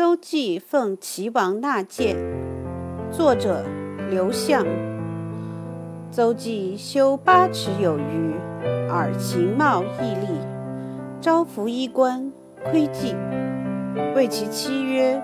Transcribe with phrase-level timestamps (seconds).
[0.00, 2.16] 邹忌奉齐王纳谏，
[3.12, 3.62] 作者
[4.08, 4.64] 刘向。
[6.10, 8.34] 邹忌修八尺有余，
[8.88, 10.38] 而形貌毅力，
[11.20, 12.32] 朝服衣冠，
[12.64, 13.14] 窥镜，
[14.16, 15.20] 谓其妻曰：“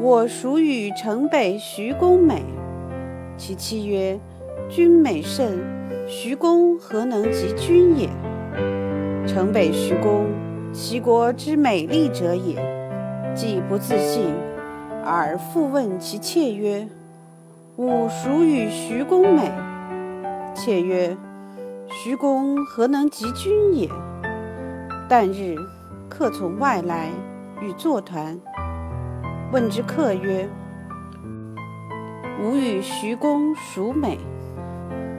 [0.00, 2.42] 我孰与城北徐公美？”
[3.36, 4.18] 其妻曰
[4.72, 5.58] ：“君美甚，
[6.08, 8.08] 徐公何能及君也？
[9.26, 10.24] 城北徐公，
[10.72, 12.56] 齐国之美丽者也。”
[13.34, 14.34] 既不自信，
[15.04, 16.86] 而复问其妾曰
[17.76, 19.50] ：“吾孰与徐公美？”
[20.54, 21.16] 妾曰
[21.88, 23.88] ：“徐公何能及君也？”
[25.08, 25.56] 旦日，
[26.10, 27.08] 客从外来，
[27.60, 28.38] 与坐团。
[29.50, 30.48] 问之客曰
[32.42, 34.18] ：“吾与徐公孰美？”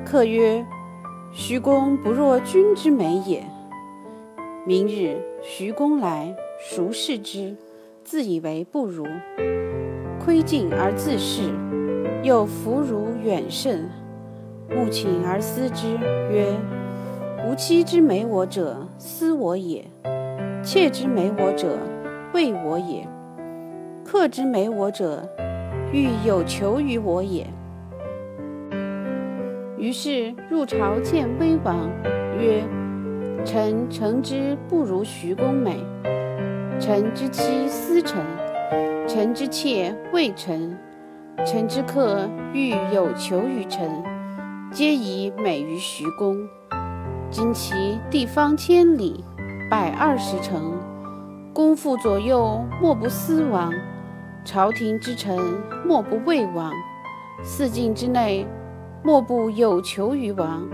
[0.06, 0.64] 客曰
[1.34, 3.44] ：“徐公不若君之美也。”
[4.66, 6.36] 明日，徐公来，
[6.70, 7.56] 孰视之？
[8.04, 9.06] 自以为不如，
[10.20, 11.44] 窥镜而自视，
[12.22, 13.90] 又弗如远甚。
[14.72, 15.98] 勿请而思之，
[16.30, 16.58] 曰
[17.48, 19.84] ：“吾妻之美我者，思我也；
[20.62, 21.78] 妾之美我者，
[22.34, 23.08] 畏我也；
[24.04, 25.28] 客之美我者，
[25.94, 27.48] 欲有求于我也。”
[29.78, 31.90] 于是入朝见威王，
[32.40, 32.64] 曰
[33.46, 35.78] ：“臣诚之不如徐公美。”
[36.86, 38.22] 臣之妻思臣，
[39.08, 40.78] 臣之妾畏臣，
[41.46, 43.90] 臣之客欲有求于臣，
[44.70, 46.36] 皆以美于徐公。
[47.32, 49.24] 今其地方千里，
[49.72, 50.78] 百二十城，
[51.54, 53.72] 公妇左右莫不思王，
[54.44, 55.40] 朝廷之臣
[55.88, 56.70] 莫不畏王，
[57.46, 58.46] 四境之内
[59.02, 60.68] 莫不有求于王。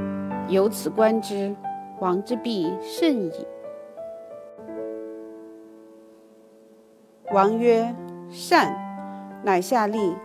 [0.47, 1.55] 由此观之，
[1.99, 3.31] 王之必甚矣。
[7.31, 7.93] 王曰
[8.31, 8.75] ：“善。”
[9.45, 10.15] 乃下令，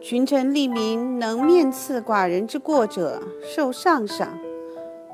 [0.00, 4.28] 群臣吏民能面刺寡人之过者，受上赏；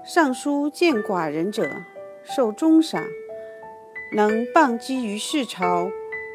[0.05, 1.69] 上书见寡人者，
[2.23, 3.03] 受中赏；
[4.15, 5.91] 能谤讥于市朝，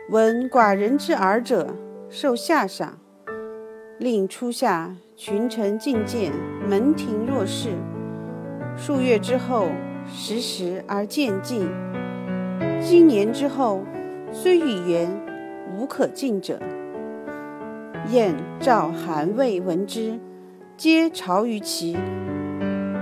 [0.10, 1.74] 闻寡人之耳者，
[2.10, 3.00] 受下赏。
[3.98, 6.32] 令初夏，群臣进谏，
[6.68, 7.70] 门庭若市。
[8.76, 9.70] 数月之后，
[10.06, 11.68] 时时而渐进。
[12.82, 13.82] 今年之后。
[14.32, 15.10] 虽语言，
[15.76, 16.60] 无可尽者。
[18.10, 20.20] 燕、赵、韩、魏闻之，
[20.78, 21.98] 皆朝于齐。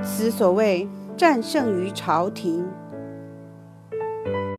[0.02, 0.88] 此所谓
[1.18, 2.66] 战胜于朝廷。